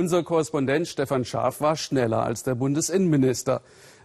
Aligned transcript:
Unser 0.00 0.22
Korrespondent 0.22 0.88
Stefan 0.88 1.26
Schaaf 1.26 1.60
war 1.60 1.76
schneller 1.76 2.22
als 2.22 2.42
der 2.42 2.54
Bundesinnenminister. 2.54 3.60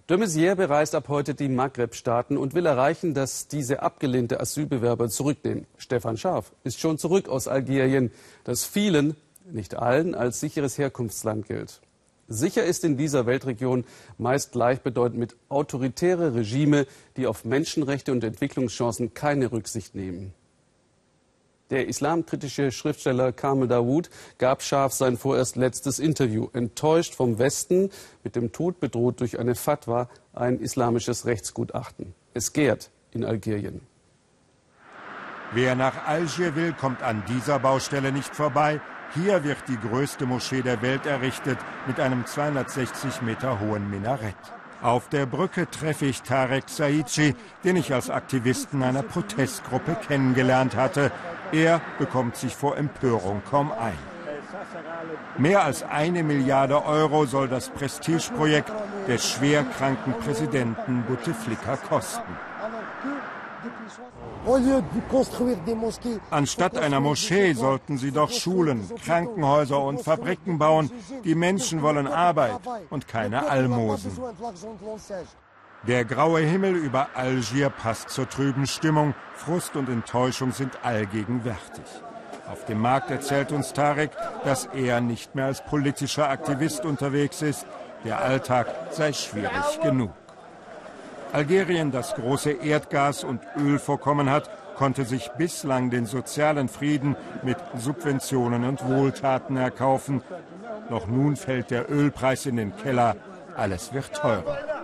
De 0.09 0.17
Maizière 0.17 0.55
bereist 0.55 0.93
ab 0.93 1.07
heute 1.07 1.35
die 1.35 1.47
Maghreb-Staaten 1.47 2.35
und 2.35 2.53
will 2.53 2.65
erreichen, 2.65 3.13
dass 3.13 3.47
diese 3.47 3.81
abgelehnte 3.81 4.41
Asylbewerber 4.41 5.07
zurücknehmen. 5.07 5.67
Stefan 5.77 6.17
Schaaf 6.17 6.51
ist 6.65 6.81
schon 6.81 6.97
zurück 6.97 7.29
aus 7.29 7.47
Algerien, 7.47 8.11
das 8.43 8.65
vielen, 8.65 9.15
nicht 9.49 9.75
allen, 9.75 10.15
als 10.15 10.41
sicheres 10.41 10.77
Herkunftsland 10.77 11.47
gilt. 11.47 11.79
Sicher 12.27 12.65
ist 12.65 12.83
in 12.83 12.97
dieser 12.97 13.25
Weltregion 13.25 13.85
meist 14.17 14.51
gleichbedeutend 14.51 15.17
mit 15.17 15.37
autoritäre 15.47 16.35
Regime, 16.35 16.87
die 17.15 17.25
auf 17.25 17.45
Menschenrechte 17.45 18.11
und 18.11 18.21
Entwicklungschancen 18.21 19.13
keine 19.13 19.53
Rücksicht 19.53 19.95
nehmen. 19.95 20.33
Der 21.71 21.87
islamkritische 21.87 22.71
Schriftsteller 22.71 23.31
Kamel 23.31 23.67
Dawood 23.67 24.11
gab 24.37 24.61
scharf 24.61 24.93
sein 24.93 25.17
vorerst 25.17 25.55
letztes 25.55 25.97
Interview. 25.97 26.47
Enttäuscht 26.53 27.15
vom 27.15 27.39
Westen, 27.39 27.89
mit 28.23 28.35
dem 28.35 28.51
Tod 28.51 28.79
bedroht 28.79 29.19
durch 29.19 29.39
eine 29.39 29.55
Fatwa, 29.55 30.07
ein 30.33 30.59
islamisches 30.59 31.25
Rechtsgutachten. 31.25 32.13
Es 32.35 32.53
gärt 32.53 32.91
in 33.11 33.25
Algerien. 33.25 33.81
Wer 35.53 35.73
nach 35.75 36.05
Algier 36.05 36.55
will, 36.55 36.73
kommt 36.73 37.01
an 37.01 37.23
dieser 37.27 37.57
Baustelle 37.57 38.11
nicht 38.11 38.35
vorbei. 38.35 38.79
Hier 39.15 39.43
wird 39.43 39.57
die 39.67 39.77
größte 39.77 40.27
Moschee 40.27 40.61
der 40.61 40.81
Welt 40.83 41.07
errichtet 41.07 41.57
mit 41.87 41.99
einem 41.99 42.27
260 42.27 43.21
Meter 43.21 43.59
hohen 43.59 43.89
Minarett. 43.89 44.35
Auf 44.81 45.09
der 45.09 45.25
Brücke 45.25 45.69
treffe 45.71 46.05
ich 46.05 46.21
Tarek 46.21 46.69
Saici, 46.69 47.35
den 47.63 47.75
ich 47.75 47.93
als 47.93 48.09
Aktivisten 48.09 48.83
einer 48.83 49.01
Protestgruppe 49.01 49.95
kennengelernt 50.07 50.75
hatte. 50.75 51.11
Er 51.51 51.81
bekommt 51.99 52.35
sich 52.35 52.55
vor 52.55 52.77
Empörung 52.77 53.41
kaum 53.49 53.71
ein. 53.71 53.97
Mehr 55.37 55.63
als 55.63 55.83
eine 55.83 56.23
Milliarde 56.23 56.85
Euro 56.85 57.25
soll 57.25 57.47
das 57.47 57.69
Prestigeprojekt 57.69 58.71
des 59.07 59.29
schwerkranken 59.29 60.13
Präsidenten 60.13 61.03
Bouteflika 61.03 61.77
kosten. 61.77 62.31
Anstatt 66.29 66.77
einer 66.77 66.99
Moschee 66.99 67.53
sollten 67.53 67.97
sie 67.97 68.11
doch 68.11 68.31
Schulen, 68.31 68.89
Krankenhäuser 69.03 69.81
und 69.81 70.01
Fabriken 70.01 70.59
bauen. 70.59 70.91
Die 71.23 71.35
Menschen 71.35 71.81
wollen 71.81 72.07
Arbeit 72.07 72.59
und 72.89 73.07
keine 73.07 73.49
Almosen. 73.49 74.11
Der 75.87 76.03
graue 76.03 76.39
Himmel 76.39 76.75
über 76.75 77.09
Algier 77.13 77.69
passt 77.69 78.09
zur 78.09 78.27
trüben 78.27 78.65
Stimmung. 78.65 79.13
Frust 79.35 79.75
und 79.75 79.87
Enttäuschung 79.87 80.51
sind 80.51 80.79
allgegenwärtig. 80.83 81.85
Auf 82.51 82.65
dem 82.65 82.79
Markt 82.79 83.11
erzählt 83.11 83.51
uns 83.51 83.71
Tarek, 83.71 84.09
dass 84.43 84.65
er 84.73 84.99
nicht 84.99 85.35
mehr 85.35 85.45
als 85.45 85.63
politischer 85.63 86.27
Aktivist 86.27 86.85
unterwegs 86.85 87.43
ist. 87.43 87.67
Der 88.03 88.19
Alltag 88.19 88.67
sei 88.89 89.13
schwierig 89.13 89.79
genug. 89.83 90.11
Algerien, 91.31 91.91
das 91.91 92.15
große 92.15 92.51
Erdgas- 92.51 93.23
und 93.23 93.41
Ölvorkommen 93.55 94.31
hat, 94.31 94.49
konnte 94.75 95.05
sich 95.05 95.29
bislang 95.37 95.91
den 95.91 96.07
sozialen 96.07 96.67
Frieden 96.67 97.15
mit 97.43 97.57
Subventionen 97.77 98.63
und 98.63 98.87
Wohltaten 98.87 99.55
erkaufen. 99.55 100.23
Doch 100.89 101.05
nun 101.05 101.35
fällt 101.35 101.69
der 101.69 101.91
Ölpreis 101.91 102.47
in 102.47 102.55
den 102.55 102.75
Keller. 102.75 103.15
Alles 103.55 103.93
wird 103.93 104.15
teurer. 104.15 104.74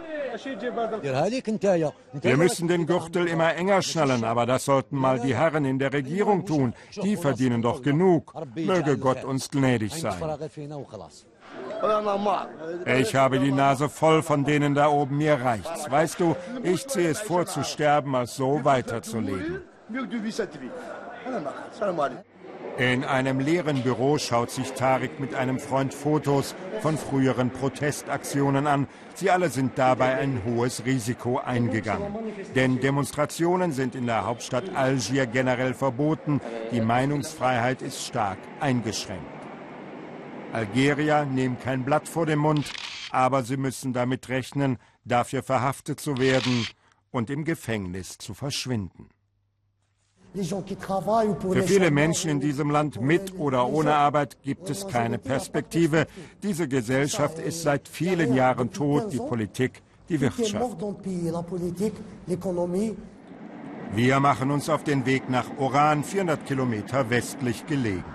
Wir 2.21 2.37
müssen 2.37 2.67
den 2.67 2.85
Gürtel 2.85 3.27
immer 3.27 3.55
enger 3.55 3.81
schnallen, 3.81 4.23
aber 4.23 4.45
das 4.45 4.65
sollten 4.65 4.97
mal 4.97 5.19
die 5.19 5.35
Herren 5.35 5.65
in 5.65 5.79
der 5.79 5.93
Regierung 5.93 6.45
tun. 6.45 6.73
Die 7.03 7.15
verdienen 7.17 7.61
doch 7.61 7.81
genug. 7.81 8.33
Möge 8.55 8.97
Gott 8.97 9.23
uns 9.23 9.49
gnädig 9.49 9.93
sein. 9.93 10.21
Ich 12.85 13.15
habe 13.15 13.39
die 13.39 13.51
Nase 13.51 13.89
voll 13.89 14.21
von 14.23 14.45
denen 14.45 14.75
da 14.75 14.87
oben, 14.89 15.17
mir 15.17 15.41
reicht's. 15.41 15.89
Weißt 15.89 16.19
du, 16.19 16.35
ich 16.63 16.87
ziehe 16.87 17.09
es 17.09 17.19
vor 17.19 17.45
zu 17.45 17.63
sterben, 17.63 18.15
als 18.15 18.35
so 18.35 18.63
weiterzuleben. 18.63 19.61
In 22.77 23.03
einem 23.03 23.39
leeren 23.39 23.83
Büro 23.83 24.17
schaut 24.17 24.49
sich 24.49 24.71
Tarek 24.71 25.19
mit 25.19 25.35
einem 25.35 25.59
Freund 25.59 25.93
Fotos 25.93 26.55
von 26.81 26.97
früheren 26.97 27.51
Protestaktionen 27.51 28.65
an. 28.65 28.87
Sie 29.13 29.29
alle 29.29 29.49
sind 29.49 29.77
dabei 29.77 30.15
ein 30.17 30.41
hohes 30.45 30.85
Risiko 30.85 31.37
eingegangen. 31.37 32.15
Denn 32.55 32.79
Demonstrationen 32.79 33.71
sind 33.71 33.93
in 33.93 34.05
der 34.05 34.25
Hauptstadt 34.25 34.75
Algier 34.75 35.27
generell 35.27 35.73
verboten. 35.73 36.41
Die 36.71 36.81
Meinungsfreiheit 36.81 37.81
ist 37.81 38.05
stark 38.05 38.39
eingeschränkt. 38.59 39.25
Algerier 40.53 41.25
nehmen 41.25 41.59
kein 41.59 41.85
Blatt 41.85 42.07
vor 42.07 42.25
den 42.25 42.39
Mund, 42.39 42.71
aber 43.11 43.43
sie 43.43 43.57
müssen 43.57 43.93
damit 43.93 44.27
rechnen, 44.29 44.77
dafür 45.05 45.43
verhaftet 45.43 45.99
zu 45.99 46.17
werden 46.17 46.67
und 47.11 47.29
im 47.29 47.45
Gefängnis 47.45 48.17
zu 48.17 48.33
verschwinden. 48.33 49.09
Für 50.33 51.63
viele 51.63 51.91
Menschen 51.91 52.29
in 52.29 52.39
diesem 52.39 52.69
Land 52.69 53.01
mit 53.01 53.37
oder 53.37 53.67
ohne 53.67 53.93
Arbeit 53.95 54.37
gibt 54.43 54.69
es 54.69 54.87
keine 54.87 55.17
Perspektive. 55.17 56.07
Diese 56.41 56.69
Gesellschaft 56.69 57.37
ist 57.39 57.63
seit 57.63 57.89
vielen 57.89 58.33
Jahren 58.33 58.71
tot, 58.71 59.11
die 59.11 59.17
Politik, 59.17 59.81
die 60.07 60.21
Wirtschaft. 60.21 60.77
Wir 63.93 64.19
machen 64.21 64.51
uns 64.51 64.69
auf 64.69 64.85
den 64.85 65.05
Weg 65.05 65.29
nach 65.29 65.47
Oran, 65.57 66.05
400 66.05 66.45
Kilometer 66.45 67.09
westlich 67.09 67.65
gelegen. 67.67 68.05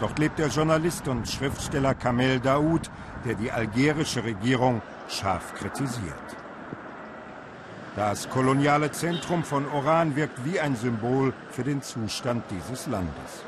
Dort 0.00 0.18
lebt 0.18 0.40
der 0.40 0.48
Journalist 0.48 1.06
und 1.06 1.28
Schriftsteller 1.28 1.94
Kamel 1.94 2.40
Daoud, 2.40 2.90
der 3.24 3.34
die 3.34 3.52
algerische 3.52 4.24
Regierung 4.24 4.82
scharf 5.08 5.54
kritisiert. 5.54 6.36
Das 8.00 8.30
koloniale 8.30 8.90
Zentrum 8.92 9.44
von 9.44 9.68
Oran 9.68 10.16
wirkt 10.16 10.46
wie 10.46 10.58
ein 10.58 10.74
Symbol 10.74 11.34
für 11.50 11.64
den 11.64 11.82
Zustand 11.82 12.42
dieses 12.50 12.86
Landes. 12.86 13.44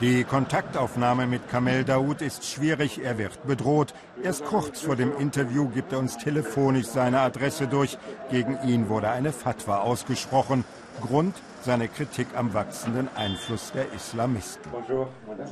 Die 0.00 0.24
Kontaktaufnahme 0.24 1.28
mit 1.28 1.48
Kamel 1.48 1.84
Daoud 1.84 2.22
ist 2.22 2.44
schwierig, 2.44 3.04
er 3.04 3.16
wird 3.16 3.46
bedroht. 3.46 3.94
Erst 4.20 4.44
kurz 4.44 4.80
vor 4.80 4.96
dem 4.96 5.16
Interview 5.16 5.68
gibt 5.68 5.92
er 5.92 6.00
uns 6.00 6.18
telefonisch 6.18 6.86
seine 6.86 7.20
Adresse 7.20 7.68
durch. 7.68 7.98
Gegen 8.32 8.58
ihn 8.66 8.88
wurde 8.88 9.10
eine 9.10 9.30
Fatwa 9.30 9.78
ausgesprochen. 9.78 10.64
Grund 11.00 11.36
seine 11.62 11.86
Kritik 11.86 12.26
am 12.34 12.52
wachsenden 12.52 13.08
Einfluss 13.14 13.70
der 13.70 13.92
Islamisten. 13.92 14.72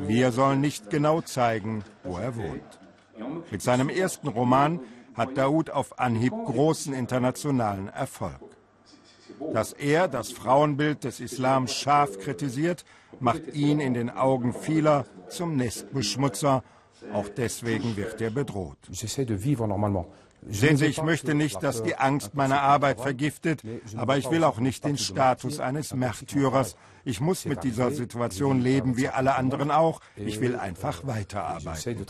Wir 0.00 0.32
sollen 0.32 0.60
nicht 0.60 0.90
genau 0.90 1.20
zeigen, 1.20 1.84
wo 2.02 2.18
er 2.18 2.34
wohnt. 2.34 2.80
Mit 3.52 3.62
seinem 3.62 3.88
ersten 3.88 4.26
Roman 4.26 4.80
hat 5.14 5.36
Daoud 5.36 5.70
auf 5.70 5.98
Anhieb 5.98 6.32
großen 6.32 6.94
internationalen 6.94 7.88
Erfolg. 7.88 8.40
Dass 9.52 9.72
er 9.72 10.08
das 10.08 10.32
Frauenbild 10.32 11.04
des 11.04 11.20
Islam 11.20 11.66
scharf 11.68 12.18
kritisiert, 12.18 12.84
macht 13.20 13.54
ihn 13.54 13.80
in 13.80 13.94
den 13.94 14.10
Augen 14.10 14.52
vieler 14.52 15.06
zum 15.28 15.56
Nestbeschmutzer. 15.56 16.62
Auch 17.12 17.28
deswegen 17.28 17.96
wird 17.96 18.20
er 18.20 18.30
bedroht. 18.30 18.78
Sehen 20.48 20.76
Sie, 20.76 20.86
ich 20.86 21.02
möchte 21.02 21.34
nicht, 21.34 21.62
dass 21.62 21.82
die 21.84 21.96
Angst 21.96 22.34
meine 22.34 22.60
Arbeit 22.60 23.00
vergiftet, 23.00 23.62
aber 23.96 24.16
ich 24.16 24.28
will 24.30 24.42
auch 24.42 24.58
nicht 24.58 24.84
den 24.84 24.98
Status 24.98 25.60
eines 25.60 25.94
Märtyrers. 25.94 26.76
Ich 27.04 27.20
muss 27.20 27.44
mit 27.44 27.62
dieser 27.62 27.90
Situation 27.92 28.60
leben, 28.60 28.96
wie 28.96 29.08
alle 29.08 29.36
anderen 29.36 29.70
auch. 29.70 30.00
Ich 30.16 30.40
will 30.40 30.56
einfach 30.56 31.06
weiterarbeiten. 31.06 32.06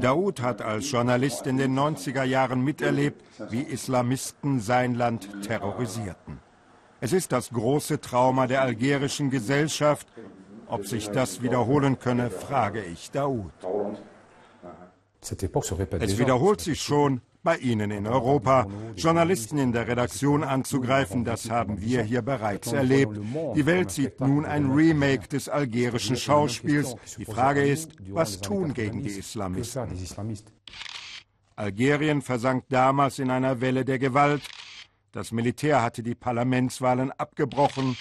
Daoud 0.00 0.40
hat 0.40 0.60
als 0.62 0.90
Journalist 0.90 1.46
in 1.46 1.56
den 1.56 1.78
90er 1.78 2.24
Jahren 2.24 2.62
miterlebt, 2.62 3.22
wie 3.50 3.62
Islamisten 3.62 4.60
sein 4.60 4.94
Land 4.94 5.28
terrorisierten. 5.42 6.38
Es 7.00 7.12
ist 7.12 7.32
das 7.32 7.50
große 7.50 8.00
Trauma 8.00 8.46
der 8.46 8.62
algerischen 8.62 9.30
Gesellschaft. 9.30 10.06
Ob 10.66 10.86
sich 10.86 11.10
das 11.10 11.42
wiederholen 11.42 11.98
könne, 11.98 12.30
frage 12.30 12.82
ich 12.82 13.10
Daoud. 13.10 13.52
Es 15.20 16.18
wiederholt 16.18 16.60
sich 16.60 16.82
schon 16.82 17.20
bei 17.44 17.58
Ihnen 17.58 17.92
in 17.92 18.06
Europa. 18.08 18.66
Journalisten 18.96 19.58
in 19.58 19.72
der 19.72 19.86
Redaktion 19.86 20.42
anzugreifen, 20.42 21.24
das 21.24 21.50
haben 21.50 21.80
wir 21.80 22.02
hier 22.02 22.22
bereits 22.22 22.72
erlebt. 22.72 23.20
Die 23.54 23.66
Welt 23.66 23.92
sieht 23.92 24.20
nun 24.20 24.44
ein 24.44 24.70
Remake 24.72 25.28
des 25.28 25.48
algerischen 25.48 26.16
Schauspiels. 26.16 26.96
Die 27.18 27.26
Frage 27.26 27.62
ist, 27.64 27.92
was 28.08 28.40
tun 28.40 28.74
gegen 28.74 29.02
die 29.02 29.10
Islamisten? 29.10 30.08
Algerien 31.54 32.22
versank 32.22 32.64
damals 32.68 33.20
in 33.20 33.30
einer 33.30 33.60
Welle 33.60 33.84
der 33.84 34.00
Gewalt. 34.00 34.42
Das 35.12 35.30
Militär 35.30 35.82
hatte 35.82 36.02
die 36.02 36.16
Parlamentswahlen 36.16 37.12
abgebrochen, 37.12 37.96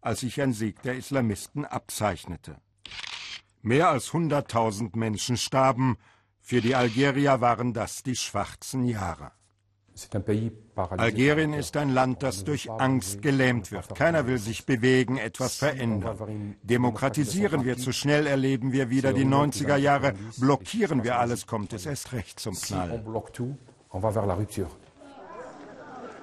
als 0.00 0.20
sich 0.20 0.40
ein 0.40 0.52
Sieg 0.52 0.80
der 0.82 0.94
Islamisten 0.94 1.66
abzeichnete. 1.66 2.56
Mehr 3.60 3.90
als 3.90 4.12
100.000 4.12 4.96
Menschen 4.96 5.36
starben, 5.36 5.96
für 6.46 6.60
die 6.60 6.74
Algerier 6.74 7.40
waren 7.40 7.72
das 7.72 8.02
die 8.02 8.16
schwarzen 8.16 8.84
Jahre. 8.84 9.32
Algerien 10.76 11.54
ist 11.54 11.74
ein 11.78 11.88
Land, 11.88 12.22
das 12.22 12.44
durch 12.44 12.70
Angst 12.70 13.22
gelähmt 13.22 13.72
wird. 13.72 13.94
Keiner 13.94 14.26
will 14.26 14.36
sich 14.36 14.66
bewegen, 14.66 15.16
etwas 15.16 15.56
verändern. 15.56 16.56
Demokratisieren 16.62 17.64
wir 17.64 17.78
zu 17.78 17.92
schnell, 17.92 18.26
erleben 18.26 18.72
wir 18.72 18.90
wieder 18.90 19.14
die 19.14 19.24
90er 19.24 19.76
Jahre. 19.76 20.12
Blockieren 20.36 21.02
wir 21.02 21.18
alles, 21.18 21.46
kommt 21.46 21.72
es 21.72 21.86
erst 21.86 22.12
recht 22.12 22.38
zum 22.38 22.54
Knall. 22.54 23.02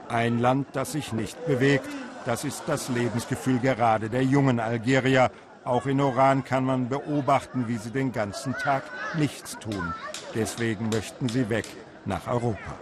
Ein 0.08 0.38
Land, 0.40 0.68
das 0.74 0.92
sich 0.92 1.14
nicht 1.14 1.44
bewegt, 1.48 1.90
das 2.26 2.44
ist 2.44 2.62
das 2.68 2.90
Lebensgefühl 2.90 3.58
gerade 3.58 4.12
der 4.12 4.24
jungen 4.24 4.60
Algerier. 4.60 5.32
Auch 5.64 5.86
in 5.86 6.02
Oran 6.02 6.44
kann 6.44 6.66
man 6.66 6.90
beobachten, 6.90 7.68
wie 7.68 7.78
sie 7.78 7.92
den 7.92 8.12
ganzen 8.12 8.54
Tag 8.54 8.84
nichts 9.16 9.58
tun. 9.60 9.94
Deswegen 10.36 10.90
möchten 10.90 11.30
sie 11.30 11.50
weg 11.50 11.66
nach 12.06 12.28
Europa. 12.28 12.78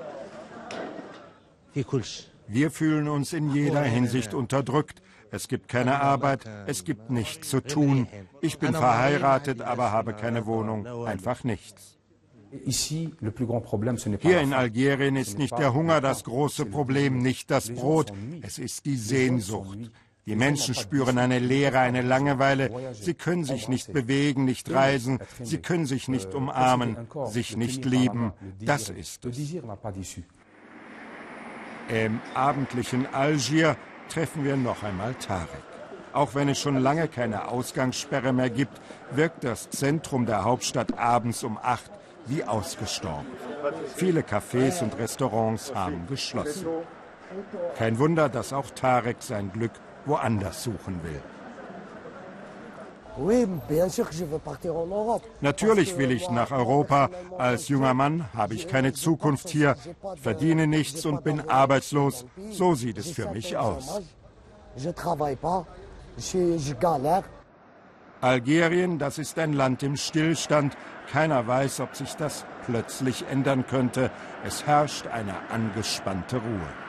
Wir 2.48 2.72
fühlen 2.72 3.08
uns 3.08 3.34
in 3.34 3.54
jeder 3.54 3.84
Hinsicht 3.84 4.34
unterdrückt. 4.34 5.02
Es 5.32 5.48
gibt 5.48 5.68
keine 5.68 6.02
Arbeit, 6.02 6.46
es 6.66 6.84
gibt 6.84 7.12
nichts 7.12 7.50
zu 7.50 7.62
tun. 7.62 8.08
Ich 8.42 8.58
bin 8.58 8.74
verheiratet, 8.74 9.62
aber 9.62 9.92
habe 9.92 10.14
keine 10.14 10.46
Wohnung, 10.46 11.06
einfach 11.06 11.44
nichts. 11.44 11.98
Hier 14.22 14.42
in 14.42 14.54
Algerien 14.54 15.16
ist 15.16 15.38
nicht 15.38 15.56
der 15.58 15.74
Hunger 15.74 16.02
das 16.02 16.24
große 16.24 16.66
Problem, 16.66 17.20
nicht 17.20 17.52
das 17.52 17.70
Brot, 17.70 18.12
es 18.42 18.58
ist 18.58 18.86
die 18.86 18.96
Sehnsucht. 18.98 19.92
Die 20.30 20.36
Menschen 20.36 20.76
spüren 20.76 21.18
eine 21.18 21.40
Leere, 21.40 21.80
eine 21.80 22.04
Langeweile. 22.04 22.70
Sie 22.94 23.16
können 23.16 23.46
sich 23.46 23.68
nicht 23.68 23.92
bewegen, 23.92 24.46
nicht 24.46 24.72
reisen. 24.72 25.18
Sie 25.42 25.58
können 25.58 25.88
sich 25.88 26.08
nicht 26.08 26.36
umarmen, 26.36 27.08
sich 27.26 27.58
nicht 27.58 27.84
lieben. 27.84 28.34
Das 28.62 28.90
ist 28.90 29.26
es. 29.26 29.56
Im 31.90 32.22
abendlichen 32.36 33.12
Algier 33.12 33.76
treffen 34.08 34.44
wir 34.44 34.56
noch 34.56 34.84
einmal 34.84 35.16
Tarek. 35.16 35.64
Auch 36.14 36.36
wenn 36.36 36.48
es 36.50 36.60
schon 36.60 36.78
lange 36.78 37.08
keine 37.08 37.48
Ausgangssperre 37.48 38.32
mehr 38.32 38.52
gibt, 38.52 38.80
wirkt 39.10 39.44
das 39.44 39.72
Zentrum 39.72 40.28
der 40.28 40.44
Hauptstadt 40.44 41.00
abends 41.00 41.44
um 41.44 41.58
acht 41.58 41.90
wie 42.28 42.44
ausgestorben. 42.44 43.26
Viele 43.96 44.22
Cafés 44.22 44.84
und 44.84 44.96
Restaurants 45.00 45.74
haben 45.74 46.06
geschlossen. 46.06 46.68
Kein 47.76 47.98
Wunder, 47.98 48.30
dass 48.30 48.54
auch 48.54 48.70
Tarek 48.70 49.18
sein 49.22 49.52
Glück 49.52 49.72
woanders 50.10 50.64
suchen 50.64 51.02
will. 51.04 51.22
Natürlich 55.42 55.98
will 55.98 56.12
ich 56.12 56.30
nach 56.30 56.52
Europa. 56.52 57.10
Als 57.38 57.68
junger 57.68 57.94
Mann 57.94 58.26
habe 58.34 58.54
ich 58.56 58.68
keine 58.68 58.94
Zukunft 58.94 59.50
hier, 59.50 59.76
verdiene 60.22 60.68
nichts 60.68 61.06
und 61.06 61.24
bin 61.24 61.50
arbeitslos. 61.50 62.26
So 62.52 62.76
sieht 62.76 62.98
es 62.98 63.12
für 63.12 63.30
mich 63.30 63.58
aus. 63.58 64.02
Algerien, 68.22 69.00
das 69.00 69.18
ist 69.18 69.38
ein 69.40 69.54
Land 69.54 69.84
im 69.84 69.96
Stillstand. 69.96 70.78
Keiner 71.12 71.48
weiß, 71.48 71.80
ob 71.80 71.96
sich 71.96 72.16
das 72.16 72.46
plötzlich 72.66 73.26
ändern 73.30 73.66
könnte. 73.66 74.12
Es 74.46 74.66
herrscht 74.66 75.08
eine 75.08 75.34
angespannte 75.50 76.38
Ruhe. 76.38 76.89